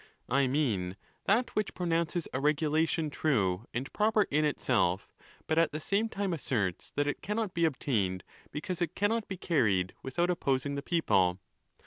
I 0.29 0.47
mean 0.47 0.95
that 1.25 1.51
which 1.55 1.75
pronounces 1.75 2.27
a 2.33 2.39
regulation 2.39 3.11
true 3.11 3.67
and 3.71 3.93
proper 3.93 4.23
in 4.31 4.45
itself, 4.45 5.13
but 5.45 5.59
at 5.59 5.73
the 5.73 5.79
same 5.79 6.09
time 6.09 6.33
asserts 6.33 6.91
that 6.95 7.05
it 7.05 7.21
cannot 7.21 7.53
be 7.53 7.65
obtained, 7.65 8.23
because 8.51 8.81
it 8.81 8.95
cannot 8.95 9.27
be 9.27 9.37
carried 9.37 9.93
without 10.01 10.31
opposing 10.31 10.73
the 10.73 10.81
people. 10.81 11.37